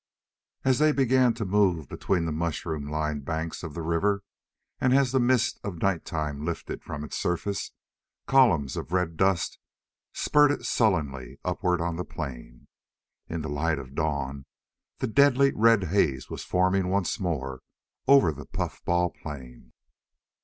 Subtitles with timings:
[0.65, 4.23] As they began to move between the mushroom lined banks of the river,
[4.79, 7.71] and as the mist of nighttime lifted from its surface,
[8.25, 9.59] columns of red dust
[10.11, 12.67] spurted sullenly upward on the plain.
[13.29, 14.47] In the light of dawn
[14.97, 17.61] the deadly red haze was forming once more
[18.07, 19.71] over the puffball plain.